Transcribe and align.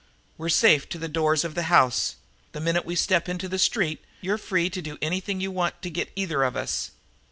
We're 0.35 0.49
safe 0.49 0.89
to 0.89 0.97
the 0.97 1.07
doors 1.07 1.43
of 1.43 1.53
the 1.53 1.61
house; 1.69 2.15
the 2.53 2.59
minute 2.59 2.85
we 2.85 2.95
step 2.95 3.29
into 3.29 3.47
the 3.47 3.59
street, 3.59 4.03
you're 4.19 4.39
free 4.39 4.67
to 4.67 4.81
do 4.81 4.97
anything 4.99 5.39
you 5.39 5.51
want 5.51 5.79
to 5.83 5.91
get 5.91 6.11
either 6.15 6.41
of 6.41 6.55
us. 6.55 6.89